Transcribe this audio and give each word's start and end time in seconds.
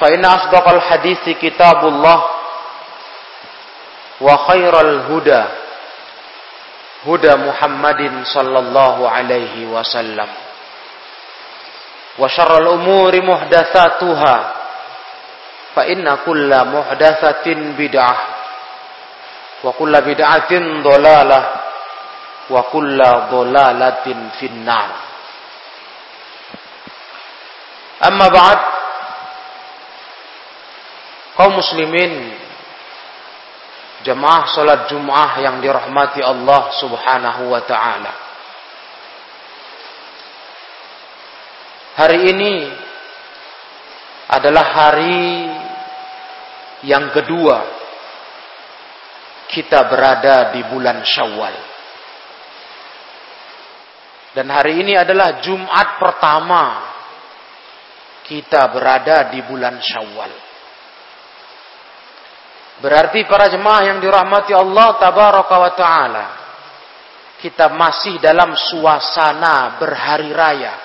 فإن 0.00 0.24
أصدق 0.24 0.68
الحديث 0.68 1.28
كتاب 1.42 1.86
الله 1.88 2.24
وخير 4.20 4.80
الهدى 4.80 5.44
هدى 7.06 7.34
محمد 7.34 8.00
صلى 8.24 8.58
الله 8.58 9.10
عليه 9.10 9.66
وسلم 9.66 10.28
وشر 12.18 12.58
الأمور 12.58 13.22
محدثاتها 13.22 14.36
فإن 15.76 16.18
كل 16.26 16.50
محدثة 16.64 17.46
بدعة 17.54 18.16
وكل 19.64 20.00
بدعة 20.00 20.52
ضلالة 20.82 21.40
وكل 22.50 22.98
ضلالة 23.30 24.04
في 24.40 24.46
النار 24.46 24.88
أما 28.06 28.28
بعد 28.28 28.58
kaum 31.39 31.55
muslimin 31.55 32.35
jemaah 34.03 34.51
salat 34.51 34.91
Jumat 34.91 35.39
yang 35.39 35.63
dirahmati 35.63 36.19
Allah 36.19 36.67
Subhanahu 36.75 37.47
wa 37.47 37.63
taala. 37.63 38.13
Hari 41.95 42.19
ini 42.35 42.53
adalah 44.35 44.65
hari 44.67 45.23
yang 46.83 47.07
kedua 47.15 47.63
kita 49.47 49.79
berada 49.87 50.51
di 50.51 50.61
bulan 50.67 51.07
Syawal. 51.07 51.55
Dan 54.35 54.51
hari 54.51 54.83
ini 54.83 54.91
adalah 54.99 55.39
Jumat 55.39 56.03
pertama 56.03 56.63
kita 58.27 58.67
berada 58.75 59.31
di 59.31 59.39
bulan 59.47 59.79
Syawal. 59.79 60.48
Berarti 62.79 63.27
para 63.27 63.51
jemaah 63.51 63.91
yang 63.91 63.99
dirahmati 63.99 64.55
Allah 64.55 64.95
tabaraka 64.95 65.55
wa 65.59 65.71
taala 65.75 66.25
kita 67.39 67.71
masih 67.71 68.19
dalam 68.19 68.51
suasana 68.55 69.79
berhari 69.79 70.31
raya. 70.35 70.75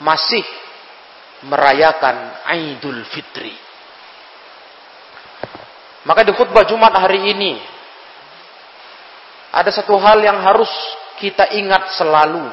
Masih 0.00 0.44
merayakan 1.44 2.48
Idul 2.56 3.04
Fitri. 3.12 3.52
Maka 6.04 6.20
di 6.24 6.32
khutbah 6.36 6.64
Jumat 6.68 6.92
hari 6.96 7.32
ini 7.32 7.60
ada 9.52 9.70
satu 9.72 9.96
hal 10.00 10.20
yang 10.20 10.40
harus 10.40 10.68
kita 11.20 11.48
ingat 11.56 11.96
selalu 11.96 12.44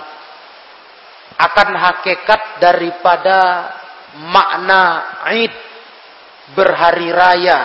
akan 1.35 1.69
hakikat 1.73 2.61
daripada 2.63 3.39
makna 4.19 4.83
Id 5.35 5.70
berhari 6.53 7.09
raya 7.09 7.59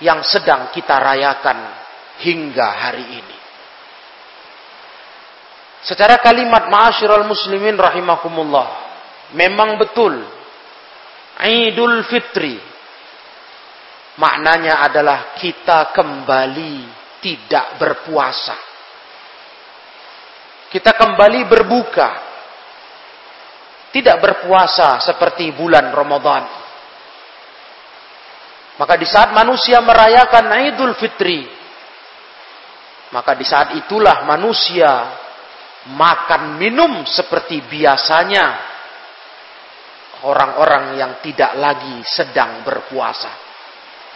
yang 0.00 0.24
sedang 0.24 0.72
kita 0.72 0.96
rayakan 0.96 1.58
hingga 2.24 2.68
hari 2.68 3.06
ini. 3.20 3.38
Secara 5.80 6.20
kalimat 6.20 6.68
ma'asyiral 6.68 7.24
muslimin 7.24 7.76
rahimakumullah, 7.76 8.68
memang 9.32 9.80
betul 9.80 10.20
Idul 11.40 12.04
Fitri 12.04 12.60
maknanya 14.20 14.84
adalah 14.84 15.32
kita 15.40 15.88
kembali 15.96 16.84
tidak 17.24 17.80
berpuasa. 17.80 18.56
Kita 20.68 20.92
kembali 20.92 21.40
berbuka. 21.48 22.28
Tidak 23.90 24.16
berpuasa 24.22 25.02
seperti 25.02 25.50
bulan 25.50 25.90
Ramadan. 25.90 26.59
Maka 28.80 28.96
di 28.96 29.04
saat 29.04 29.36
manusia 29.36 29.84
merayakan 29.84 30.56
Idul 30.72 30.96
Fitri, 30.96 31.44
maka 33.12 33.36
di 33.36 33.44
saat 33.44 33.76
itulah 33.76 34.24
manusia 34.24 34.88
makan 35.92 36.56
minum 36.56 37.04
seperti 37.04 37.60
biasanya 37.68 38.44
orang-orang 40.24 40.96
yang 40.96 41.12
tidak 41.20 41.52
lagi 41.60 42.00
sedang 42.08 42.64
berpuasa. 42.64 43.28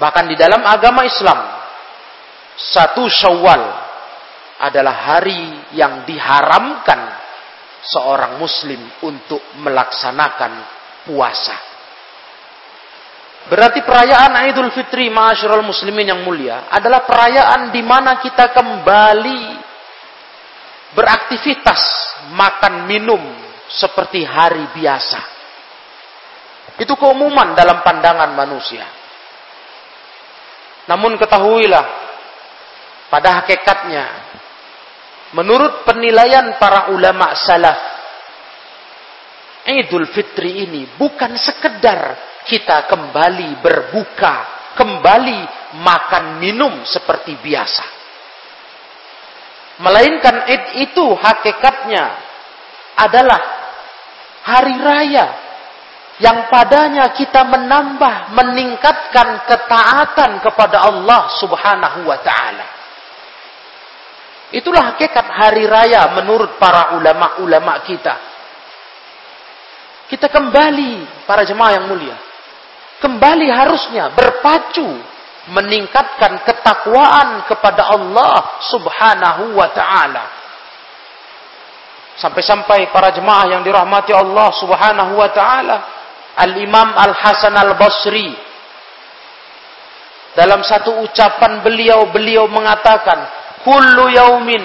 Bahkan 0.00 0.24
di 0.32 0.36
dalam 0.40 0.64
agama 0.64 1.04
Islam, 1.04 1.38
satu 2.56 3.04
Syawal 3.04 3.62
adalah 4.64 4.96
hari 5.12 5.76
yang 5.76 6.08
diharamkan 6.08 7.20
seorang 7.84 8.40
muslim 8.40 8.80
untuk 9.04 9.44
melaksanakan 9.60 10.52
puasa. 11.04 11.73
Berarti 13.44 13.84
perayaan 13.84 14.48
Idul 14.48 14.72
Fitri 14.72 15.12
Ma'asyiral 15.12 15.60
muslimin 15.60 16.08
yang 16.08 16.24
mulia 16.24 16.64
adalah 16.72 17.04
perayaan 17.04 17.68
di 17.68 17.84
mana 17.84 18.16
kita 18.16 18.48
kembali 18.56 19.42
beraktivitas 20.96 21.80
makan 22.32 22.88
minum 22.88 23.20
seperti 23.68 24.24
hari 24.24 24.64
biasa. 24.72 25.20
Itu 26.80 26.96
keumuman 26.96 27.52
dalam 27.52 27.84
pandangan 27.84 28.32
manusia. 28.32 28.88
Namun 30.88 31.20
ketahuilah 31.20 31.86
pada 33.12 33.44
hakikatnya 33.44 34.04
menurut 35.36 35.84
penilaian 35.84 36.56
para 36.56 36.88
ulama 36.96 37.36
salaf 37.36 37.80
Idul 39.64 40.08
Fitri 40.12 40.68
ini 40.68 40.88
bukan 40.96 41.36
sekedar 41.40 42.33
kita 42.44 42.84
kembali 42.84 43.64
berbuka, 43.64 44.34
kembali 44.76 45.40
makan 45.80 46.24
minum 46.38 46.84
seperti 46.84 47.40
biasa. 47.40 47.84
Melainkan 49.80 50.46
Id 50.46 50.64
itu 50.86 51.06
hakikatnya 51.18 52.04
adalah 52.94 53.42
hari 54.46 54.76
raya 54.78 55.26
yang 56.22 56.46
padanya 56.46 57.10
kita 57.10 57.42
menambah, 57.42 58.30
meningkatkan 58.38 59.50
ketaatan 59.50 60.38
kepada 60.38 60.86
Allah 60.86 61.26
Subhanahu 61.42 62.06
wa 62.06 62.18
taala. 62.22 62.66
Itulah 64.54 64.94
hakikat 64.94 65.26
hari 65.26 65.66
raya 65.66 66.06
menurut 66.14 66.54
para 66.62 66.94
ulama-ulama 66.94 67.82
kita. 67.82 68.14
Kita 70.06 70.30
kembali 70.30 71.26
para 71.26 71.42
jemaah 71.42 71.82
yang 71.82 71.90
mulia 71.90 72.33
kembali 73.02 73.48
harusnya 73.50 74.12
berpacu 74.14 74.86
meningkatkan 75.50 76.40
ketakwaan 76.46 77.44
kepada 77.44 77.92
Allah 77.92 78.64
Subhanahu 78.70 79.56
wa 79.56 79.68
taala. 79.72 80.24
Sampai-sampai 82.14 82.94
para 82.94 83.10
jemaah 83.10 83.50
yang 83.50 83.62
dirahmati 83.66 84.14
Allah 84.14 84.48
Subhanahu 84.56 85.18
wa 85.18 85.28
taala, 85.34 85.76
Al-Imam 86.38 86.94
Al-Hasan 86.94 87.54
Al-Basri 87.58 88.32
dalam 90.34 90.66
satu 90.66 91.02
ucapan 91.06 91.62
beliau 91.62 92.10
beliau 92.10 92.50
mengatakan, 92.50 93.30
"Kullu 93.62 94.10
yaumin 94.10 94.64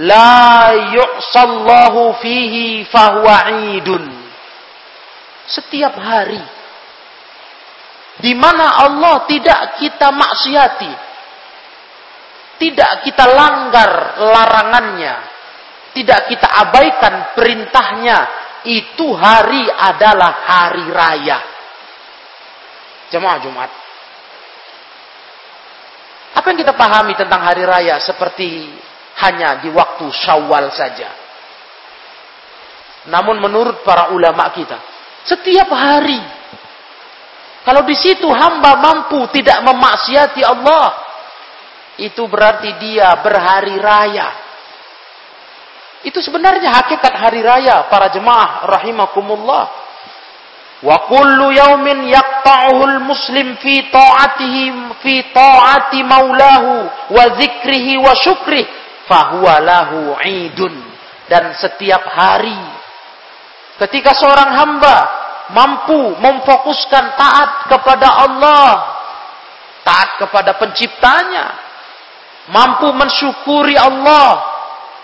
la 0.00 0.72
yu'sallahu 0.72 2.16
fihi 2.24 2.88
fahuwa 2.88 3.52
'idun." 3.52 4.04
Setiap 5.44 5.92
hari 6.00 6.40
di 8.24 8.32
mana 8.32 8.88
Allah 8.88 9.28
tidak 9.28 9.76
kita 9.76 10.08
maksiati. 10.08 10.92
Tidak 12.56 12.92
kita 13.04 13.24
langgar 13.28 14.16
larangannya. 14.16 15.14
Tidak 15.92 16.20
kita 16.32 16.48
abaikan 16.64 17.36
perintahnya. 17.36 18.18
Itu 18.64 19.12
hari 19.12 19.68
adalah 19.68 20.32
hari 20.40 20.86
raya. 20.88 21.38
Jemaah 23.12 23.38
Jumat. 23.44 23.70
Apa 26.40 26.46
yang 26.48 26.58
kita 26.64 26.72
pahami 26.72 27.12
tentang 27.20 27.44
hari 27.44 27.60
raya 27.68 28.00
seperti 28.00 28.72
hanya 29.20 29.60
di 29.60 29.68
waktu 29.68 30.08
syawal 30.24 30.72
saja. 30.72 31.12
Namun 33.04 33.36
menurut 33.36 33.84
para 33.84 34.16
ulama 34.16 34.48
kita, 34.56 34.80
Setiap 35.24 35.68
hari. 35.72 36.43
Kalau 37.64 37.82
di 37.88 37.96
situ 37.96 38.28
hamba 38.28 38.76
mampu 38.76 39.24
tidak 39.32 39.64
memaksiati 39.64 40.44
Allah, 40.44 41.00
itu 41.96 42.28
berarti 42.28 42.76
dia 42.76 43.16
berhari 43.24 43.80
raya. 43.80 44.28
Itu 46.04 46.20
sebenarnya 46.20 46.68
hakikat 46.76 47.14
hari 47.16 47.40
raya 47.40 47.88
para 47.88 48.12
jemaah 48.12 48.68
rahimakumullah. 48.68 49.64
Wa 50.84 51.08
kullu 51.08 51.48
yaumin 51.56 52.12
yaqta'uhu 52.12 53.08
muslim 53.08 53.56
fi 53.56 53.88
ta'atihi 53.88 54.64
fi 55.00 55.14
ta'ati 55.32 56.04
maulahu 56.04 56.84
wa 57.16 57.24
dzikrihi 57.40 57.96
wa 57.96 58.12
syukri 58.20 58.68
fahuwa 59.08 59.64
lahu 59.64 60.12
'idun. 60.20 60.76
Dan 61.24 61.56
setiap 61.56 62.04
hari 62.04 62.60
ketika 63.80 64.12
seorang 64.12 64.52
hamba 64.52 65.23
mampu 65.52 66.16
memfokuskan 66.16 67.04
taat 67.18 67.50
kepada 67.68 68.08
Allah, 68.24 68.68
taat 69.84 70.16
kepada 70.16 70.56
penciptanya, 70.56 71.52
mampu 72.48 72.88
mensyukuri 72.96 73.76
Allah, 73.76 74.40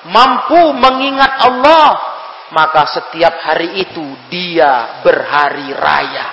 mampu 0.09 0.73
mengingat 0.73 1.45
Allah, 1.45 1.89
maka 2.57 2.89
setiap 2.89 3.37
hari 3.45 3.85
itu 3.85 4.05
dia 4.33 5.03
berhari 5.05 5.71
raya. 5.77 6.29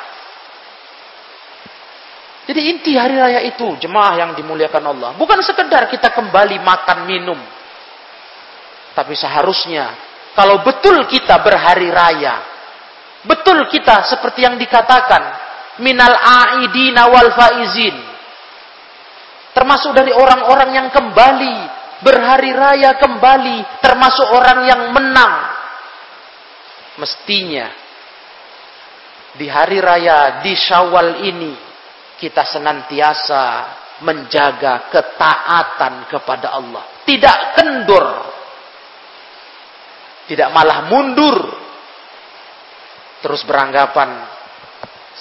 Jadi 2.47 2.61
inti 2.71 2.95
hari 2.95 3.19
raya 3.19 3.43
itu 3.43 3.75
jemaah 3.75 4.15
yang 4.15 4.31
dimuliakan 4.31 4.83
Allah. 4.95 5.09
Bukan 5.19 5.43
sekedar 5.43 5.91
kita 5.91 6.15
kembali 6.15 6.63
makan 6.63 7.03
minum. 7.03 7.39
Tapi 8.95 9.13
seharusnya 9.19 9.93
kalau 10.31 10.63
betul 10.63 11.03
kita 11.11 11.43
berhari 11.43 11.91
raya. 11.91 12.56
Betul 13.27 13.67
kita 13.67 14.07
seperti 14.07 14.47
yang 14.47 14.55
dikatakan. 14.55 15.45
Minal 15.83 16.15
a'idina 16.15 17.11
wal 17.11 17.29
faizin. 17.37 17.93
Termasuk 19.53 19.93
dari 19.93 20.09
orang-orang 20.15 20.69
yang 20.73 20.87
kembali 20.89 21.55
berhari 22.01 22.53
raya 22.53 22.97
kembali 22.97 23.81
termasuk 23.81 24.27
orang 24.33 24.59
yang 24.65 24.81
menang. 24.93 25.33
Mestinya 26.97 27.67
di 29.37 29.45
hari 29.45 29.77
raya 29.77 30.41
di 30.41 30.53
Syawal 30.57 31.21
ini 31.25 31.53
kita 32.17 32.41
senantiasa 32.41 33.43
menjaga 34.01 34.89
ketaatan 34.89 36.09
kepada 36.09 36.57
Allah. 36.57 36.83
Tidak 37.05 37.37
kendur. 37.53 38.05
Tidak 40.25 40.49
malah 40.49 40.89
mundur. 40.89 41.37
Terus 43.21 43.41
beranggapan 43.43 44.09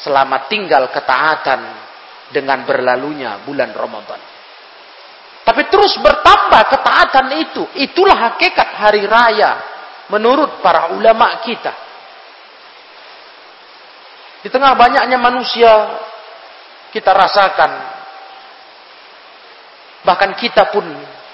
selamat 0.04 0.42
tinggal 0.52 0.92
ketaatan 0.92 1.60
dengan 2.30 2.66
berlalunya 2.66 3.40
bulan 3.46 3.72
Ramadan. 3.72 4.20
Tapi 5.46 5.62
terus 5.70 5.94
bertambah 6.02 6.62
ketaatan 6.74 7.26
itu. 7.38 7.62
Itulah 7.78 8.34
hakikat 8.34 8.68
hari 8.74 9.06
raya. 9.06 9.62
Menurut 10.10 10.58
para 10.58 10.90
ulama 10.90 11.38
kita. 11.38 11.70
Di 14.42 14.50
tengah 14.50 14.74
banyaknya 14.74 15.14
manusia. 15.22 16.02
Kita 16.90 17.14
rasakan. 17.14 17.70
Bahkan 20.02 20.30
kita 20.34 20.74
pun. 20.74 20.82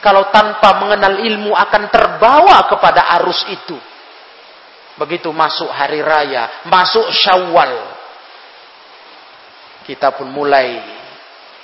Kalau 0.05 0.29
tanpa 0.29 0.76
mengenal 0.76 1.23
ilmu 1.25 1.56
akan 1.56 1.82
terbawa 1.88 2.69
kepada 2.69 3.09
arus 3.17 3.49
itu. 3.49 3.81
Begitu 5.00 5.32
masuk 5.32 5.72
hari 5.72 6.04
raya. 6.04 6.68
Masuk 6.68 7.08
syawal. 7.12 7.96
Kita 9.88 10.14
pun 10.14 10.30
mulai 10.30 10.78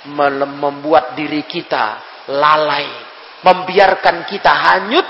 membuat 0.09 1.15
diri 1.15 1.43
kita 1.43 2.01
lalai, 2.31 2.87
membiarkan 3.43 4.27
kita 4.27 4.51
hanyut 4.51 5.07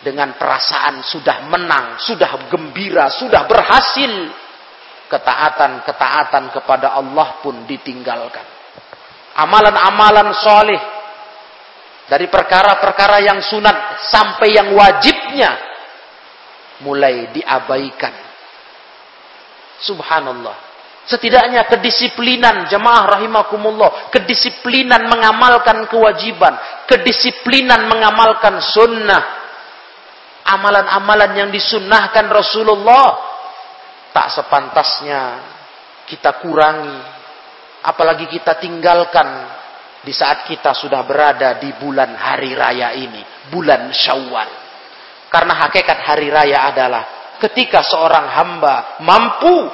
dengan 0.00 0.32
perasaan 0.36 1.04
sudah 1.04 1.44
menang, 1.48 2.00
sudah 2.00 2.48
gembira, 2.48 3.08
sudah 3.12 3.44
berhasil. 3.46 4.12
Ketaatan-ketaatan 5.10 6.54
kepada 6.54 6.94
Allah 6.94 7.42
pun 7.42 7.66
ditinggalkan. 7.66 8.46
Amalan-amalan 9.42 10.30
soleh 10.38 10.82
dari 12.06 12.30
perkara-perkara 12.30 13.18
yang 13.18 13.42
sunat 13.42 14.06
sampai 14.06 14.54
yang 14.54 14.70
wajibnya 14.70 15.69
mulai 16.84 17.32
diabaikan. 17.32 18.14
Subhanallah. 19.80 20.68
Setidaknya 21.08 21.66
kedisiplinan 21.66 22.68
jemaah 22.70 23.18
rahimakumullah, 23.18 24.12
kedisiplinan 24.14 25.10
mengamalkan 25.10 25.88
kewajiban, 25.90 26.54
kedisiplinan 26.86 27.88
mengamalkan 27.88 28.60
sunnah, 28.62 29.22
amalan-amalan 30.44 31.30
yang 31.34 31.50
disunnahkan 31.50 32.30
Rasulullah 32.30 33.16
tak 34.12 34.28
sepantasnya 34.38 35.20
kita 36.06 36.38
kurangi, 36.44 37.00
apalagi 37.82 38.28
kita 38.30 38.60
tinggalkan 38.60 39.26
di 40.04 40.12
saat 40.12 40.44
kita 40.46 40.76
sudah 40.76 41.00
berada 41.02 41.56
di 41.58 41.72
bulan 41.80 42.12
hari 42.14 42.52
raya 42.54 42.92
ini, 42.92 43.50
bulan 43.50 43.88
Syawal. 43.90 44.59
Karena 45.30 45.54
hakikat 45.66 45.98
hari 46.02 46.26
raya 46.26 46.74
adalah 46.74 47.02
ketika 47.38 47.86
seorang 47.86 48.26
hamba 48.34 48.98
mampu 49.00 49.70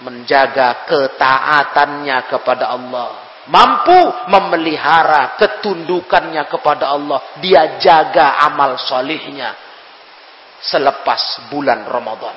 menjaga 0.00 0.88
ketaatannya 0.88 2.18
kepada 2.32 2.72
Allah. 2.72 3.08
Mampu 3.50 3.96
memelihara 4.30 5.36
ketundukannya 5.36 6.44
kepada 6.48 6.92
Allah. 6.92 7.18
Dia 7.40 7.76
jaga 7.80 8.40
amal 8.46 8.80
solihnya. 8.80 9.56
Selepas 10.60 11.48
bulan 11.48 11.84
Ramadan. 11.88 12.36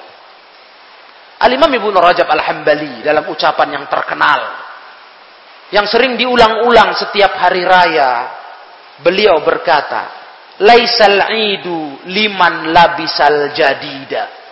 Al-Imam 1.44 1.68
Ibn 1.70 1.96
Rajab 2.00 2.28
Al-Hambali 2.28 3.04
dalam 3.04 3.28
ucapan 3.28 3.68
yang 3.78 3.86
terkenal. 3.92 4.42
Yang 5.76 5.92
sering 5.92 6.16
diulang-ulang 6.16 6.96
setiap 6.96 7.36
hari 7.36 7.68
raya. 7.68 8.32
Beliau 9.04 9.44
berkata. 9.44 10.23
Laisal 10.62 11.34
idu 11.34 12.06
liman 12.06 12.70
labisal 12.70 13.58
jadida 13.58 14.44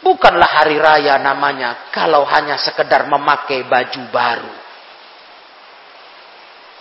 Bukanlah 0.00 0.64
hari 0.64 0.80
raya 0.80 1.20
namanya 1.20 1.92
kalau 1.92 2.24
hanya 2.24 2.56
sekedar 2.56 3.04
memakai 3.04 3.68
baju 3.68 4.02
baru. 4.08 4.54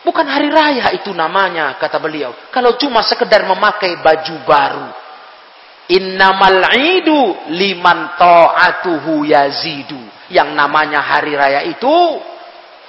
Bukan 0.08 0.24
hari 0.24 0.48
raya 0.48 0.96
itu 0.96 1.12
namanya, 1.12 1.76
kata 1.76 2.00
beliau. 2.00 2.32
Kalau 2.56 2.80
cuma 2.80 3.04
sekedar 3.04 3.44
memakai 3.44 4.00
baju 4.00 4.36
baru. 4.48 4.88
Innamal 5.92 6.64
idu 6.80 7.52
liman 7.52 8.16
ta'atuhu 8.16 9.28
yazidu. 9.28 10.00
Yang 10.32 10.56
namanya 10.56 11.04
hari 11.04 11.36
raya 11.36 11.68
itu 11.68 11.92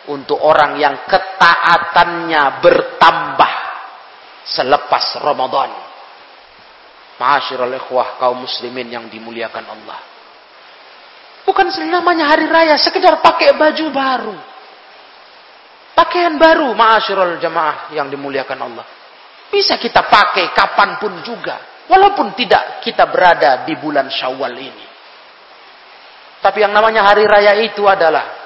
untuk 0.06 0.38
orang 0.38 0.78
yang 0.78 0.94
ketaatannya 1.10 2.62
bertambah 2.62 3.49
selepas 4.44 5.20
Ramadan. 5.20 5.70
Ma'asyiral 7.20 7.76
ikhwah 7.76 8.16
kaum 8.16 8.48
muslimin 8.48 8.88
yang 8.88 9.04
dimuliakan 9.12 9.64
Allah. 9.68 10.00
Bukan 11.44 11.68
namanya 11.88 12.32
hari 12.32 12.48
raya, 12.48 12.80
sekedar 12.80 13.20
pakai 13.20 13.52
baju 13.56 13.86
baru. 13.92 14.36
Pakaian 15.92 16.40
baru, 16.40 16.72
ma'asyirul 16.72 17.36
jamaah 17.36 17.92
yang 17.92 18.08
dimuliakan 18.08 18.58
Allah. 18.64 18.86
Bisa 19.52 19.76
kita 19.76 20.08
pakai 20.08 20.54
kapan 20.56 20.96
pun 20.96 21.20
juga. 21.20 21.84
Walaupun 21.90 22.32
tidak 22.38 22.80
kita 22.80 23.04
berada 23.10 23.66
di 23.66 23.74
bulan 23.76 24.08
syawal 24.08 24.54
ini. 24.54 24.86
Tapi 26.40 26.64
yang 26.64 26.72
namanya 26.72 27.04
hari 27.04 27.28
raya 27.28 27.52
itu 27.60 27.84
adalah 27.84 28.39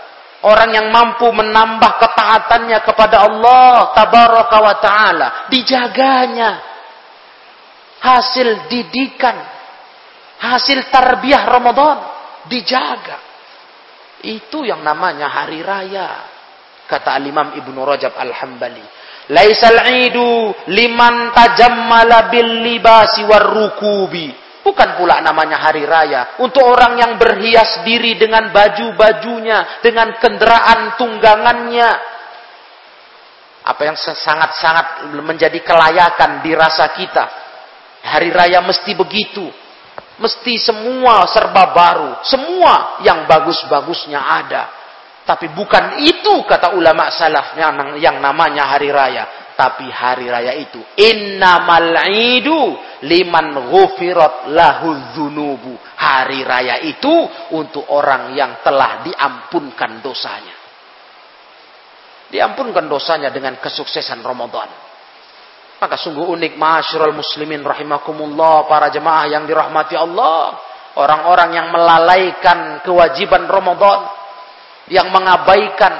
orang 0.45 0.71
yang 0.77 0.87
mampu 0.93 1.27
menambah 1.33 1.93
ketaatannya 1.99 2.79
kepada 2.85 3.25
Allah 3.25 3.97
tabaraka 3.97 4.57
wa 4.61 4.75
taala, 4.79 5.29
dijaganya 5.49 6.51
hasil 8.05 8.69
didikan, 8.69 9.37
hasil 10.45 10.93
tarbiyah 10.93 11.43
Ramadan 11.49 11.99
dijaga. 12.53 13.19
Itu 14.25 14.65
yang 14.65 14.85
namanya 14.85 15.29
hari 15.29 15.61
raya. 15.61 16.33
Kata 16.85 17.17
Al-Imam 17.17 17.57
Ibnu 17.57 17.81
Rajab 17.85 18.13
Al-Hambali. 18.17 18.85
Laisal 19.33 19.89
idu 20.05 20.53
liman 20.69 21.33
tajammala 21.33 22.29
bil 22.29 22.61
libasi 22.61 23.25
warrukubi. 23.25 24.44
Bukan 24.65 24.97
pula 24.97 25.21
namanya 25.21 25.61
hari 25.61 25.85
raya. 25.85 26.41
Untuk 26.41 26.65
orang 26.65 26.97
yang 26.97 27.13
berhias 27.21 27.85
diri 27.85 28.17
dengan 28.17 28.49
baju-bajunya. 28.49 29.85
Dengan 29.85 30.17
kendaraan 30.17 30.97
tunggangannya. 30.97 31.91
Apa 33.65 33.83
yang 33.85 33.97
sangat-sangat 34.01 35.13
menjadi 35.21 35.61
kelayakan 35.61 36.41
dirasa 36.41 36.89
kita. 36.97 37.25
Hari 38.05 38.33
raya 38.33 38.61
mesti 38.65 38.93
begitu 38.97 39.49
Mesti 40.15 40.55
semua 40.63 41.27
serba 41.27 41.75
baru. 41.75 42.23
Semua 42.23 43.03
yang 43.03 43.27
bagus-bagusnya 43.27 44.21
ada. 44.23 44.63
Tapi 45.27 45.51
bukan 45.57 46.05
itu 46.05 46.45
kata 46.47 46.77
ulama 46.77 47.11
salaf 47.11 47.57
yang, 47.59 47.99
yang 47.99 48.17
namanya 48.23 48.71
hari 48.71 48.95
raya. 48.95 49.44
Tapi 49.55 49.87
hari 49.87 50.27
raya 50.27 50.51
itu. 50.59 50.83
Innamal 50.99 51.95
idu 52.11 52.75
liman 53.07 53.71
ghufirat 53.71 54.51
lahu 54.51 55.15
dhunubu. 55.15 55.79
Hari 55.95 56.43
raya 56.43 56.83
itu 56.83 57.15
untuk 57.55 57.87
orang 57.95 58.35
yang 58.35 58.59
telah 58.67 59.07
diampunkan 59.07 60.03
dosanya. 60.03 60.59
Diampunkan 62.35 62.91
dosanya 62.91 63.31
dengan 63.31 63.63
kesuksesan 63.63 64.27
Ramadan. 64.27 64.67
Maka 65.79 65.95
sungguh 65.95 66.27
unik 66.35 66.59
masyurul 66.59 67.15
muslimin 67.15 67.63
rahimakumullah 67.63 68.67
para 68.67 68.91
jemaah 68.91 69.31
yang 69.31 69.47
dirahmati 69.47 69.95
Allah. 69.95 70.59
Orang-orang 70.99 71.55
yang 71.55 71.71
melalaikan 71.71 72.83
kewajiban 72.83 73.47
Ramadan. 73.47 74.11
Yang 74.91 75.09
mengabaikan, 75.15 75.93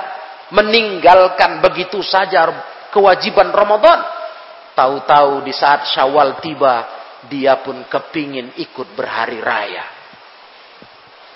meninggalkan 0.51 1.63
begitu 1.63 2.03
saja 2.03 2.51
kewajiban 2.95 3.51
Ramadan. 3.51 3.99
Tahu-tahu 4.79 5.43
di 5.43 5.51
saat 5.51 5.91
syawal 5.91 6.39
tiba, 6.39 6.87
dia 7.27 7.59
pun 7.59 7.83
kepingin 7.91 8.55
ikut 8.63 8.95
berhari 8.95 9.43
raya. 9.43 9.87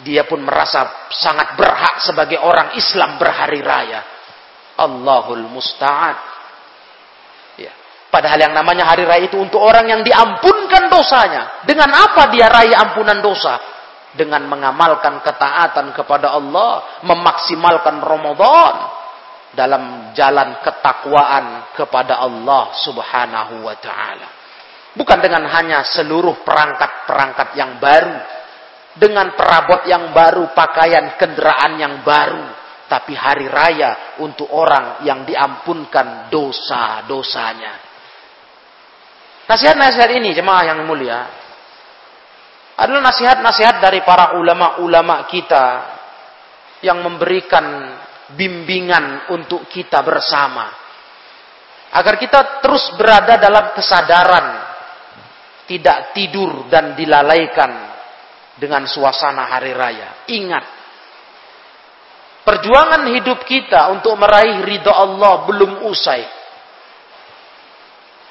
Dia 0.07 0.23
pun 0.23 0.47
merasa 0.47 1.11
sangat 1.11 1.59
berhak 1.59 2.07
sebagai 2.07 2.39
orang 2.39 2.79
Islam 2.79 3.19
berhari 3.19 3.59
raya. 3.59 4.01
Allahul 4.79 5.51
musta'ad. 5.51 6.39
Padahal 8.09 8.41
yang 8.41 8.57
namanya 8.57 8.89
hari 8.89 9.05
raya 9.05 9.29
itu 9.29 9.37
untuk 9.37 9.61
orang 9.61 9.85
yang 9.85 10.01
diampunkan 10.01 10.89
dosanya. 10.89 11.63
Dengan 11.69 11.93
apa 11.93 12.33
dia 12.33 12.49
raya 12.49 12.89
ampunan 12.89 13.21
dosa? 13.21 13.61
Dengan 14.17 14.49
mengamalkan 14.49 15.21
ketaatan 15.21 15.93
kepada 15.93 16.33
Allah. 16.33 17.05
Memaksimalkan 17.05 18.01
Ramadan. 18.01 18.75
Dalam 19.53 20.13
jalan 20.17 20.57
ketakwaan 20.79 21.75
kepada 21.75 22.23
Allah 22.23 22.71
subhanahu 22.79 23.67
wa 23.67 23.75
ta'ala. 23.75 24.29
Bukan 24.95 25.19
dengan 25.19 25.43
hanya 25.51 25.83
seluruh 25.83 26.47
perangkat-perangkat 26.47 27.49
yang 27.59 27.83
baru. 27.83 28.15
Dengan 28.99 29.31
perabot 29.39 29.87
yang 29.87 30.11
baru, 30.11 30.55
pakaian 30.55 31.19
kendaraan 31.19 31.79
yang 31.79 31.95
baru. 32.07 32.47
Tapi 32.89 33.13
hari 33.13 33.47
raya 33.51 34.17
untuk 34.23 34.49
orang 34.49 35.05
yang 35.05 35.27
diampunkan 35.29 36.33
dosa-dosanya. 36.33 37.75
Nasihat-nasihat 39.45 40.11
ini 40.17 40.33
jemaah 40.33 40.73
yang 40.73 40.81
mulia 40.89 41.21
adalah 42.79 43.11
nasihat-nasihat 43.13 43.83
dari 43.83 44.01
para 44.07 44.39
ulama-ulama 44.39 45.27
kita 45.29 45.67
yang 46.81 47.03
memberikan 47.03 47.88
bimbingan 48.37 49.33
untuk 49.33 49.65
kita 49.71 50.05
bersama 50.05 50.69
agar 51.89 52.21
kita 52.21 52.61
terus 52.61 52.93
berada 53.01 53.41
dalam 53.41 53.73
kesadaran 53.73 54.47
tidak 55.65 56.13
tidur 56.13 56.69
dan 56.69 56.93
dilalaikan 56.93 57.71
dengan 58.57 58.85
suasana 58.85 59.49
hari 59.49 59.73
raya. 59.73 60.29
Ingat, 60.29 60.65
perjuangan 62.45 63.09
hidup 63.13 63.45
kita 63.45 63.93
untuk 63.93 64.17
meraih 64.17 64.65
ridho 64.65 64.93
Allah 64.93 65.45
belum 65.49 65.89
usai. 65.89 66.25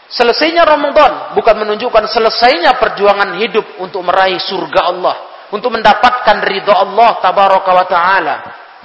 Selesainya 0.07 0.63
Ramadan 0.63 1.35
bukan 1.35 1.55
menunjukkan 1.67 2.05
selesainya 2.09 2.79
perjuangan 2.79 3.37
hidup 3.43 3.81
untuk 3.81 4.01
meraih 4.05 4.39
surga 4.39 4.81
Allah, 4.87 5.15
untuk 5.51 5.73
mendapatkan 5.73 6.37
ridha 6.45 6.73
Allah 6.73 7.09
tabaraka 7.21 7.71
wa 7.73 7.85
taala 7.85 8.35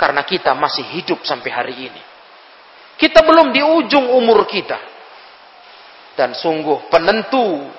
karena 0.03 0.27
kita 0.27 0.51
masih 0.59 0.83
hidup 0.99 1.23
sampai 1.23 1.51
hari 1.55 1.75
ini. 1.79 2.03
Kita 2.99 3.23
belum 3.23 3.55
di 3.55 3.63
ujung 3.63 4.11
umur 4.11 4.51
kita. 4.51 4.91
Dan 6.19 6.35
sungguh 6.35 6.91
penentu 6.91 7.71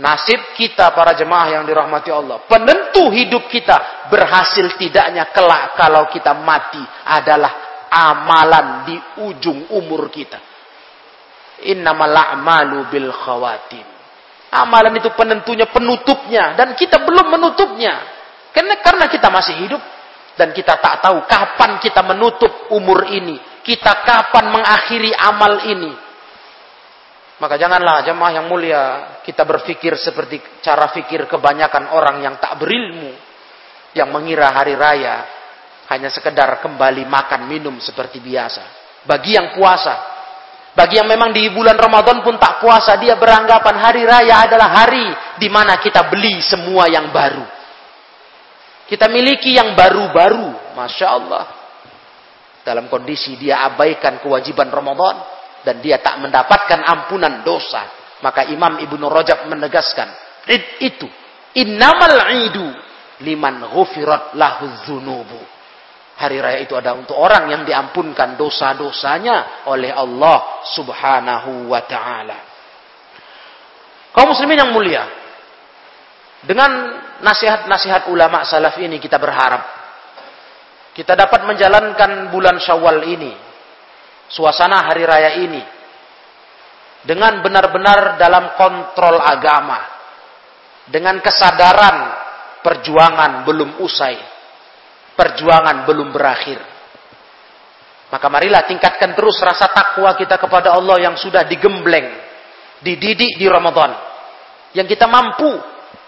nasib 0.00 0.56
kita 0.56 0.96
para 0.96 1.12
jemaah 1.12 1.60
yang 1.60 1.68
dirahmati 1.68 2.08
Allah, 2.08 2.48
penentu 2.48 3.12
hidup 3.12 3.44
kita 3.52 4.08
berhasil 4.08 4.72
tidaknya 4.80 5.28
kelak 5.36 5.76
kalau 5.76 6.08
kita 6.08 6.32
mati 6.32 6.80
adalah 7.04 7.84
amalan 7.92 8.88
di 8.88 8.96
ujung 9.28 9.68
umur 9.76 10.08
kita. 10.08 10.40
Innamal 11.68 12.16
a'malu 12.16 12.88
bil 12.88 13.12
khawatim. 13.12 13.84
Amalan 14.50 14.96
itu 14.96 15.12
penentunya, 15.12 15.68
penutupnya. 15.68 16.56
Dan 16.56 16.72
kita 16.72 17.04
belum 17.04 17.36
menutupnya. 17.36 18.00
Karena, 18.50 18.80
karena 18.80 19.06
kita 19.12 19.28
masih 19.28 19.54
hidup. 19.62 19.99
Dan 20.38 20.54
kita 20.54 20.78
tak 20.78 21.04
tahu 21.04 21.26
kapan 21.26 21.78
kita 21.82 22.00
menutup 22.06 22.70
umur 22.72 23.08
ini. 23.10 23.38
Kita 23.60 24.02
kapan 24.02 24.50
mengakhiri 24.50 25.12
amal 25.14 25.66
ini. 25.68 25.92
Maka 27.40 27.56
janganlah 27.56 28.04
jemaah 28.04 28.32
yang 28.36 28.46
mulia 28.52 28.82
kita 29.24 29.48
berpikir 29.48 29.96
seperti 29.96 30.60
cara 30.60 30.92
fikir 30.92 31.24
kebanyakan 31.24 31.92
orang 31.96 32.20
yang 32.20 32.36
tak 32.36 32.60
berilmu. 32.60 33.16
Yang 33.96 34.08
mengira 34.12 34.54
hari 34.54 34.78
raya 34.78 35.26
hanya 35.90 36.06
sekedar 36.12 36.62
kembali 36.62 37.02
makan 37.08 37.50
minum 37.50 37.74
seperti 37.82 38.22
biasa. 38.22 38.62
Bagi 39.02 39.34
yang 39.34 39.56
puasa, 39.56 40.20
bagi 40.70 41.02
yang 41.02 41.10
memang 41.10 41.34
di 41.34 41.50
bulan 41.50 41.74
Ramadan 41.74 42.22
pun 42.22 42.38
tak 42.38 42.62
puasa, 42.62 42.94
dia 42.94 43.18
beranggapan 43.18 43.76
hari 43.82 44.06
raya 44.06 44.46
adalah 44.46 44.70
hari 44.70 45.10
di 45.42 45.50
mana 45.50 45.82
kita 45.82 46.06
beli 46.06 46.38
semua 46.46 46.86
yang 46.86 47.10
baru. 47.10 47.59
Kita 48.90 49.06
miliki 49.06 49.54
yang 49.54 49.78
baru-baru, 49.78 50.74
masya 50.74 51.06
Allah. 51.06 51.44
Dalam 52.66 52.90
kondisi 52.90 53.38
dia 53.38 53.62
abaikan 53.62 54.18
kewajiban 54.18 54.66
Ramadan 54.66 55.14
dan 55.62 55.78
dia 55.78 56.02
tak 56.02 56.18
mendapatkan 56.18 56.82
ampunan 56.82 57.46
dosa. 57.46 57.86
Maka 58.18 58.50
Imam 58.50 58.82
Ibnu 58.82 59.06
Rajab 59.06 59.46
menegaskan, 59.46 60.10
itu 60.82 61.06
innamal 61.54 62.18
idu 62.50 62.66
liman 63.22 63.70
ghufirat 63.72 64.34
lahu 64.36 64.66
dzunubu 64.84 65.40
Hari 66.20 66.36
raya 66.36 66.60
itu 66.60 66.76
ada 66.76 66.92
untuk 66.92 67.16
orang 67.16 67.48
yang 67.48 67.62
diampunkan 67.64 68.36
dosa-dosanya 68.36 69.64
oleh 69.72 69.88
Allah 69.88 70.68
subhanahu 70.68 71.72
wa 71.72 71.80
ta'ala. 71.80 72.38
Kaum 74.12 74.36
muslimin 74.36 74.60
yang 74.60 74.68
mulia. 74.76 75.08
Dengan 76.44 76.70
nasihat-nasihat 77.20 78.08
ulama 78.12 78.44
salaf 78.44 78.76
ini 78.80 78.96
kita 79.00 79.16
berharap. 79.16 79.62
Kita 80.92 81.14
dapat 81.14 81.46
menjalankan 81.46 82.34
bulan 82.34 82.58
syawal 82.58 83.06
ini. 83.06 83.32
Suasana 84.30 84.84
hari 84.84 85.06
raya 85.06 85.38
ini. 85.38 85.62
Dengan 87.06 87.40
benar-benar 87.40 88.20
dalam 88.20 88.58
kontrol 88.58 89.16
agama. 89.22 89.78
Dengan 90.90 91.22
kesadaran 91.22 91.96
perjuangan 92.60 93.46
belum 93.46 93.80
usai 93.80 94.40
perjuangan 95.20 95.84
belum 95.84 96.08
berakhir. 96.16 96.56
Maka 98.08 98.26
marilah 98.32 98.64
tingkatkan 98.64 99.12
terus 99.12 99.36
rasa 99.38 99.68
takwa 99.68 100.16
kita 100.16 100.40
kepada 100.40 100.72
Allah 100.72 100.96
yang 100.98 101.14
sudah 101.20 101.44
digembleng, 101.44 102.08
dididik 102.80 103.36
di 103.36 103.46
Ramadan. 103.46 103.92
Yang 104.72 104.96
kita 104.96 105.06
mampu 105.06 105.50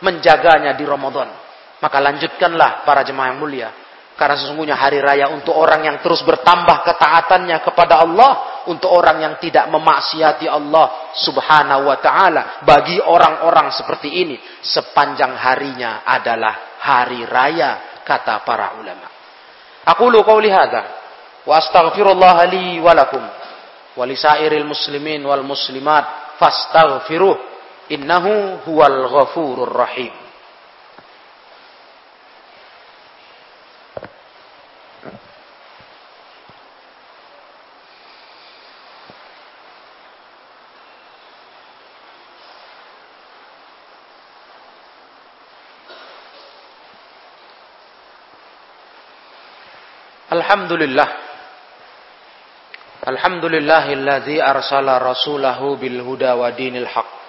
menjaganya 0.03 0.75
di 0.75 0.85
Ramadan. 0.85 1.31
Maka 1.79 1.99
lanjutkanlah 1.99 2.87
para 2.87 3.07
jemaah 3.07 3.35
yang 3.35 3.41
mulia. 3.41 3.71
Karena 4.13 4.37
sesungguhnya 4.37 4.77
hari 4.77 5.01
raya 5.01 5.33
untuk 5.33 5.57
orang 5.57 5.89
yang 5.89 5.97
terus 6.05 6.21
bertambah 6.23 6.85
ketaatannya 6.85 7.59
kepada 7.65 8.03
Allah. 8.03 8.63
Untuk 8.71 8.91
orang 8.95 9.19
yang 9.19 9.35
tidak 9.43 9.67
memaksiati 9.67 10.47
Allah 10.47 11.15
subhanahu 11.19 11.91
wa 11.91 11.99
ta'ala. 11.99 12.63
Bagi 12.63 13.03
orang-orang 13.03 13.75
seperti 13.75 14.23
ini. 14.23 14.37
Sepanjang 14.63 15.35
harinya 15.35 16.07
adalah 16.07 16.79
hari 16.83 17.27
raya 17.27 18.03
kata 18.07 18.43
para 18.47 18.79
ulama. 18.79 19.07
Aku 19.83 20.07
lu 20.07 20.23
qauli 20.23 20.51
hadza 20.51 20.83
wa 21.43 21.59
astaghfirullah 21.59 22.39
li 22.47 22.79
wa 22.79 22.95
lakum 22.95 23.23
wa 23.99 24.05
lisairil 24.07 24.63
muslimin 24.63 25.27
wal 25.27 25.43
muslimat 25.43 26.39
fastaghfiruh 26.39 27.52
إنه 27.91 28.59
هو 28.69 28.87
الغفور 28.87 29.63
الرحيم. 29.63 30.13
الحمد 50.33 50.73
لله 50.73 51.09
الحمد 53.09 53.45
لله 53.45 53.93
الذي 53.93 54.37
أرسل 54.43 54.89
رسوله 55.03 55.77
بالهدى 55.77 56.31
ودين 56.33 56.77
الحق 56.77 57.22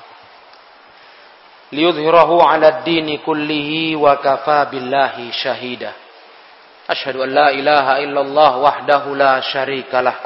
liyudhhirahu 1.73 2.39
'ala 2.39 2.79
ad-dini 2.79 3.19
kullihi 3.25 3.97
wa 3.97 4.21
kafa 4.21 4.69
billahi 4.69 5.33
shahida. 5.33 5.91
Ashhadu 6.87 7.25
an 7.25 7.29
la 7.33 7.47
ilaha 7.51 7.99
illallah 8.05 8.51
wahdahu 8.61 9.17
la 9.17 9.41
syarikalah 9.41 10.17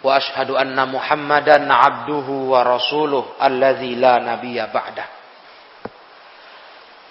wa 0.00 0.10
ashhadu 0.16 0.54
anna 0.54 0.86
Muhammadan 0.86 1.66
'abduhu 1.66 2.54
wa 2.54 2.62
rasuluh 2.62 3.36
alladzi 3.36 3.98
la 3.98 4.22
nabiyya 4.22 4.70
ba'dah. 4.70 5.08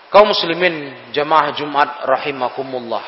Kaum 0.09 0.33
muslimin 0.33 1.13
jamaah 1.13 1.53
Jumat 1.53 2.07
rahimakumullah. 2.07 3.05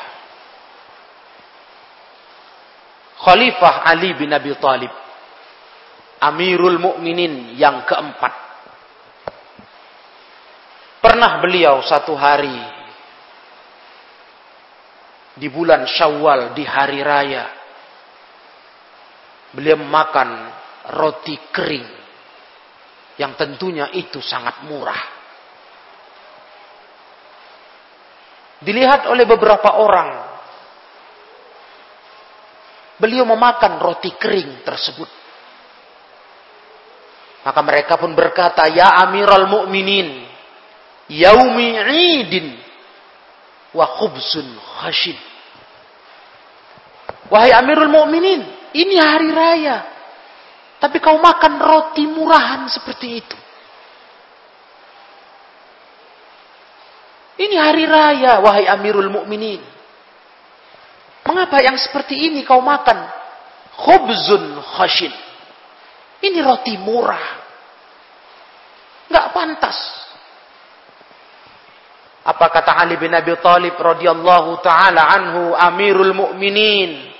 Khalifah 3.22 3.86
Ali 3.86 4.14
bin 4.18 4.34
Abi 4.34 4.50
Thalib 4.58 4.90
Amirul 6.22 6.78
yang 7.58 7.82
keempat 7.82 8.51
Pernah 11.02 11.42
beliau 11.42 11.82
satu 11.82 12.14
hari 12.14 12.54
di 15.34 15.50
bulan 15.50 15.82
Syawal 15.82 16.54
di 16.54 16.62
hari 16.62 17.02
raya 17.02 17.50
beliau 19.50 19.82
makan 19.82 20.30
roti 20.94 21.36
kering 21.50 21.88
yang 23.18 23.34
tentunya 23.34 23.90
itu 23.98 24.22
sangat 24.22 24.62
murah. 24.64 25.02
Dilihat 28.62 29.10
oleh 29.10 29.26
beberapa 29.26 29.82
orang 29.82 30.10
beliau 33.02 33.26
memakan 33.26 33.82
roti 33.82 34.14
kering 34.14 34.62
tersebut. 34.62 35.10
Maka 37.42 37.60
mereka 37.66 37.98
pun 37.98 38.14
berkata, 38.14 38.70
"Ya 38.70 39.02
Amirul 39.02 39.50
Mukminin, 39.50 40.21
yaumi 41.12 41.76
idin 42.24 42.56
wa 43.76 43.84
khubzun 44.00 44.46
khashid. 44.80 45.16
Wahai 47.28 47.52
Amirul 47.52 47.92
Mukminin, 47.92 48.44
ini 48.76 48.96
hari 48.96 49.28
raya. 49.32 49.88
Tapi 50.80 50.98
kau 50.98 51.16
makan 51.22 51.62
roti 51.62 52.04
murahan 52.10 52.66
seperti 52.66 53.08
itu. 53.22 53.38
Ini 57.40 57.56
hari 57.56 57.84
raya, 57.88 58.42
wahai 58.44 58.68
Amirul 58.68 59.08
Mukminin. 59.08 59.62
Mengapa 61.22 61.62
yang 61.62 61.78
seperti 61.78 62.18
ini 62.18 62.42
kau 62.42 62.60
makan? 62.60 62.98
Khubzun 63.72 64.58
khashid. 64.76 65.14
Ini 66.20 66.38
roti 66.44 66.76
murah. 66.76 67.40
Enggak 69.08 69.26
pantas. 69.32 70.01
Apa 72.22 72.46
kata 72.54 72.78
Ali 72.78 72.98
bin 72.98 73.10
Abi 73.10 73.34
Thalib 73.42 73.74
radhiyallahu 73.74 74.62
taala 74.62 75.10
anhu 75.10 75.54
Amirul 75.58 76.14
Mukminin 76.14 77.10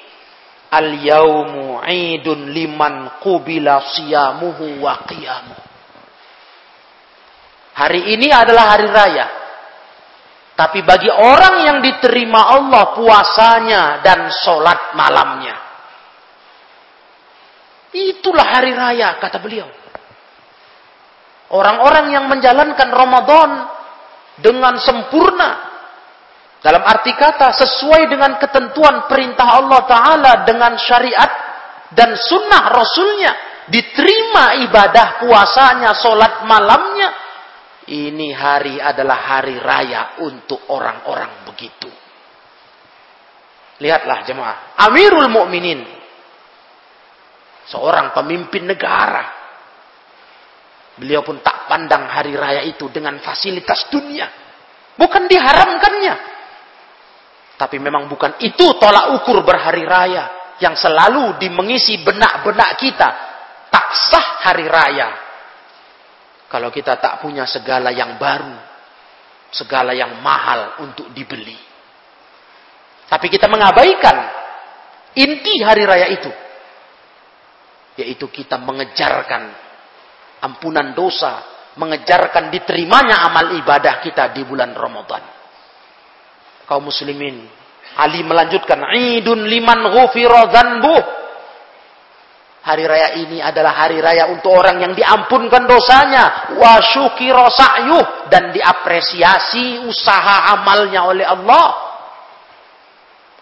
Al 0.72 0.94
yaumu 1.02 1.82
idun 1.84 2.48
liman 2.54 3.18
qubila 3.18 3.82
siyamuhu 3.92 4.78
wa 4.80 5.02
qiyamuh 5.04 5.60
Hari 7.72 8.14
ini 8.14 8.28
adalah 8.30 8.78
hari 8.78 8.88
raya 8.88 9.26
tapi 10.52 10.84
bagi 10.84 11.08
orang 11.08 11.64
yang 11.64 11.78
diterima 11.80 12.54
Allah 12.60 12.92
puasanya 12.92 14.04
dan 14.04 14.28
sholat 14.30 14.92
malamnya. 14.92 15.56
Itulah 17.92 18.46
hari 18.46 18.72
raya, 18.76 19.16
kata 19.16 19.40
beliau. 19.40 19.68
Orang-orang 21.52 22.14
yang 22.14 22.24
menjalankan 22.28 22.88
Ramadan 22.88 23.50
dengan 24.38 24.78
sempurna. 24.80 25.72
Dalam 26.62 26.82
arti 26.86 27.10
kata 27.18 27.50
sesuai 27.50 28.06
dengan 28.06 28.38
ketentuan 28.38 29.10
perintah 29.10 29.58
Allah 29.58 29.82
Ta'ala 29.82 30.32
dengan 30.46 30.78
syariat 30.78 31.30
dan 31.90 32.14
sunnah 32.14 32.70
Rasulnya. 32.70 33.32
Diterima 33.66 34.62
ibadah 34.62 35.22
puasanya, 35.22 35.94
solat 35.98 36.46
malamnya. 36.46 37.10
Ini 37.82 38.28
hari 38.30 38.78
adalah 38.78 39.18
hari 39.38 39.58
raya 39.58 40.22
untuk 40.22 40.70
orang-orang 40.70 41.46
begitu. 41.50 41.90
Lihatlah 43.82 44.22
jemaah. 44.22 44.78
Amirul 44.86 45.26
Mukminin, 45.26 45.82
Seorang 47.66 48.10
pemimpin 48.10 48.66
negara 48.66 49.41
Beliau 51.02 51.26
pun 51.26 51.42
tak 51.42 51.66
pandang 51.66 52.06
hari 52.06 52.38
raya 52.38 52.62
itu 52.62 52.86
dengan 52.86 53.18
fasilitas 53.18 53.90
dunia. 53.90 54.30
Bukan 54.94 55.26
diharamkannya. 55.26 56.14
Tapi 57.58 57.76
memang 57.82 58.06
bukan 58.06 58.38
itu 58.38 58.78
tolak 58.78 59.10
ukur 59.18 59.42
berhari 59.42 59.82
raya. 59.82 60.54
Yang 60.62 60.86
selalu 60.86 61.42
dimengisi 61.42 61.98
benak-benak 62.06 62.78
kita. 62.78 63.08
Tak 63.66 63.86
sah 64.14 64.46
hari 64.46 64.70
raya. 64.70 65.10
Kalau 66.46 66.70
kita 66.70 66.94
tak 67.02 67.18
punya 67.18 67.50
segala 67.50 67.90
yang 67.90 68.14
baru. 68.14 68.54
Segala 69.50 69.98
yang 69.98 70.22
mahal 70.22 70.86
untuk 70.86 71.10
dibeli. 71.10 71.58
Tapi 73.10 73.26
kita 73.26 73.50
mengabaikan 73.50 74.16
inti 75.18 75.66
hari 75.66 75.82
raya 75.82 76.14
itu. 76.14 76.30
Yaitu 77.98 78.30
kita 78.30 78.54
mengejarkan 78.62 79.71
ampunan 80.42 80.92
dosa, 80.92 81.46
mengejarkan 81.78 82.52
diterimanya 82.52 83.24
amal 83.30 83.54
ibadah 83.56 84.02
kita 84.02 84.34
di 84.34 84.42
bulan 84.44 84.74
Ramadan. 84.74 85.22
Kaum 86.66 86.90
muslimin, 86.90 87.46
Ali 87.96 88.24
melanjutkan, 88.24 88.82
Idun 88.92 89.46
liman 89.46 89.92
ghufira 89.92 90.48
dzanbuh. 90.50 91.02
Hari 92.62 92.84
raya 92.86 93.08
ini 93.18 93.42
adalah 93.42 93.74
hari 93.74 93.98
raya 93.98 94.30
untuk 94.30 94.54
orang 94.54 94.78
yang 94.78 94.94
diampunkan 94.94 95.66
dosanya, 95.66 96.54
wa 96.54 96.78
syukira 96.78 97.50
sa'yuh 97.50 98.30
dan 98.30 98.54
diapresiasi 98.54 99.82
usaha 99.82 100.54
amalnya 100.54 101.02
oleh 101.02 101.26
Allah. 101.26 101.66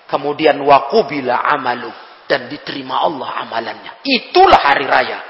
Kemudian 0.08 0.56
wa 0.64 0.88
qubila 0.88 1.46
amalu 1.52 1.92
dan 2.24 2.48
diterima 2.48 3.04
Allah 3.04 3.44
amalannya. 3.44 3.92
Itulah 4.02 4.58
hari 4.58 4.88
raya. 4.88 5.29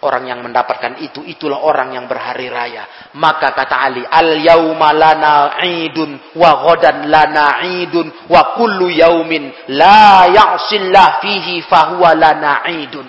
Orang 0.00 0.24
yang 0.24 0.40
mendapatkan 0.40 0.96
itu, 1.04 1.20
itulah 1.28 1.60
orang 1.60 1.92
yang 1.92 2.08
berhari 2.08 2.48
raya. 2.48 3.12
Maka 3.20 3.52
kata 3.52 3.76
Ali, 3.84 4.00
Al-yawma 4.00 4.96
lana 4.96 5.60
idun, 5.60 6.16
wa 6.40 6.56
ghadan 6.64 7.04
lana 7.04 7.60
idun, 7.68 8.08
wa 8.32 8.56
kullu 8.56 8.88
yaumin 8.88 9.52
la 9.76 10.24
ya'sillah 10.24 11.20
fihi 11.20 11.60
fahuwa 11.68 12.16
lana 12.16 12.64
idun. 12.80 13.04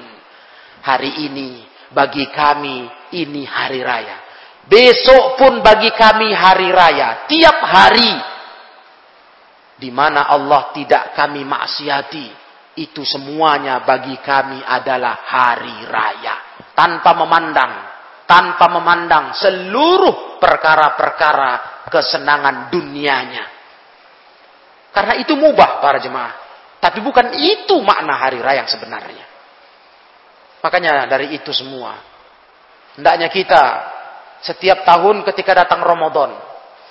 Hari 0.84 1.32
ini, 1.32 1.63
bagi 1.95 2.27
kami, 2.27 2.84
ini 3.15 3.47
hari 3.47 3.80
raya. 3.80 4.17
Besok 4.67 5.39
pun 5.39 5.63
bagi 5.63 5.95
kami 5.95 6.36
hari 6.36 6.75
raya. 6.75 7.23
Tiap 7.23 7.58
hari, 7.71 8.13
di 9.80 9.88
mana 9.95 10.27
Allah 10.27 10.75
tidak 10.75 11.15
kami 11.15 11.47
maksiati, 11.47 12.27
itu 12.84 13.08
semuanya 13.08 13.80
bagi 13.88 14.19
kami 14.19 14.60
adalah 14.60 15.23
hari 15.23 15.88
raya 15.88 16.40
tanpa 16.82 17.13
memandang, 17.13 17.72
tanpa 18.26 18.65
memandang 18.74 19.38
seluruh 19.38 20.41
perkara-perkara 20.41 21.86
kesenangan 21.94 22.74
dunianya. 22.74 23.46
Karena 24.89 25.13
itu 25.22 25.38
mubah 25.38 25.78
para 25.78 26.02
jemaah. 26.02 26.34
Tapi 26.82 27.06
bukan 27.06 27.38
itu 27.38 27.78
makna 27.86 28.17
hari 28.17 28.41
raya 28.41 28.65
yang 28.65 28.70
sebenarnya. 28.74 29.26
Makanya 30.65 31.06
dari 31.06 31.38
itu 31.38 31.54
semua. 31.54 31.94
Hendaknya 32.98 33.30
kita 33.30 33.63
setiap 34.41 34.82
tahun 34.82 35.22
ketika 35.30 35.62
datang 35.62 35.86
Ramadan. 35.86 36.34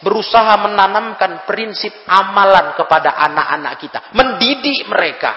Berusaha 0.01 0.57
menanamkan 0.65 1.45
prinsip 1.45 1.93
amalan 2.07 2.73
kepada 2.79 3.21
anak-anak 3.27 3.75
kita. 3.83 3.99
Mendidik 4.15 4.87
mereka. 4.87 5.35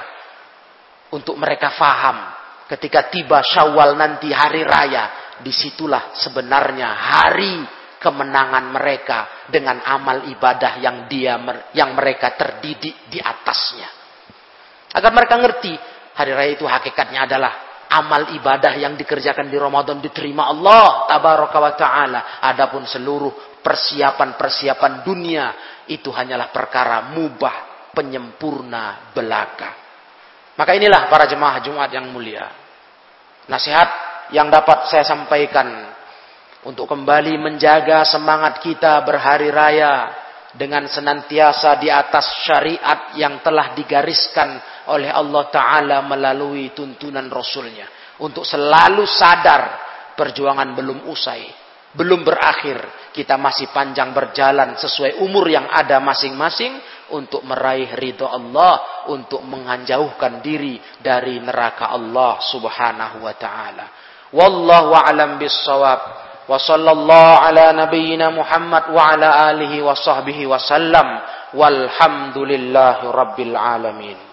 Untuk 1.10 1.36
mereka 1.36 1.74
faham 1.74 2.33
Ketika 2.67 3.12
tiba 3.12 3.43
syawal 3.43 3.99
nanti 3.99 4.32
hari 4.32 4.63
raya, 4.63 5.36
di 5.43 5.52
situlah 5.52 6.15
sebenarnya 6.15 6.89
hari 6.89 7.63
kemenangan 7.99 8.65
mereka 8.71 9.47
dengan 9.47 9.80
amal 9.84 10.28
ibadah 10.28 10.80
yang 10.80 11.08
dia 11.08 11.39
yang 11.71 11.95
mereka 11.95 12.36
terdidik 12.36 13.08
di 13.08 13.19
atasnya. 13.19 13.88
Agar 14.93 15.12
mereka 15.15 15.39
ngerti 15.39 15.73
hari 16.15 16.32
raya 16.36 16.52
itu 16.54 16.67
hakikatnya 16.67 17.26
adalah 17.26 17.54
amal 17.93 18.34
ibadah 18.34 18.73
yang 18.76 18.97
dikerjakan 18.97 19.47
di 19.47 19.58
Ramadan 19.60 20.02
diterima 20.02 20.49
Allah 20.49 21.08
tabaraka 21.08 21.58
wa 21.60 21.73
taala. 21.76 22.21
Adapun 22.43 22.84
seluruh 22.88 23.60
persiapan-persiapan 23.63 24.93
dunia 25.06 25.45
itu 25.88 26.12
hanyalah 26.12 26.52
perkara 26.52 27.13
mubah 27.13 27.89
penyempurna 27.95 29.13
belaka. 29.13 29.83
Maka 30.54 30.72
inilah 30.78 31.10
para 31.10 31.26
jemaah 31.26 31.58
Jumat 31.66 31.89
yang 31.89 32.13
mulia. 32.13 32.46
Nasihat 33.50 33.89
yang 34.32 34.48
dapat 34.54 34.88
saya 34.88 35.04
sampaikan 35.04 35.94
untuk 36.63 36.88
kembali 36.88 37.42
menjaga 37.42 38.08
semangat 38.08 38.63
kita 38.63 39.04
berhari 39.04 39.52
raya 39.52 40.13
dengan 40.54 40.86
senantiasa 40.86 41.82
di 41.82 41.89
atas 41.89 42.46
syariat 42.46 43.18
yang 43.18 43.42
telah 43.42 43.74
digariskan 43.74 44.62
oleh 44.94 45.10
Allah 45.10 45.44
Ta'ala 45.50 45.98
melalui 46.06 46.72
tuntunan 46.72 47.26
Rasulnya. 47.28 48.16
Untuk 48.22 48.46
selalu 48.46 49.04
sadar 49.10 49.82
perjuangan 50.13 50.78
belum 50.78 51.10
usai, 51.10 51.62
belum 51.94 52.26
berakhir. 52.26 53.10
Kita 53.14 53.38
masih 53.38 53.70
panjang 53.70 54.10
berjalan 54.10 54.74
sesuai 54.74 55.22
umur 55.22 55.46
yang 55.46 55.70
ada 55.70 56.02
masing-masing 56.02 56.82
untuk 57.14 57.46
meraih 57.46 57.94
ridho 57.94 58.26
Allah, 58.26 59.06
untuk 59.14 59.46
menganjauhkan 59.46 60.42
diri 60.42 60.82
dari 60.98 61.38
neraka 61.38 61.94
Allah 61.94 62.42
Subhanahu 62.42 63.22
wa 63.22 63.34
taala. 63.38 63.86
Wallahu 64.34 64.98
a'lam 64.98 65.38
bissawab. 65.38 66.26
Wa 66.44 66.60
sallallahu 66.60 67.40
ala 67.40 67.72
nabiyyina 67.72 68.34
Muhammad 68.34 68.92
wa 68.92 69.14
ala 69.14 69.54
alihi 69.54 69.80
wa 69.80 69.94
sahbihi 69.94 70.50
wa 70.50 70.58
sallam. 70.58 71.08
Walhamdulillahi 71.54 73.06
rabbil 73.14 73.54
alamin. 73.54 74.33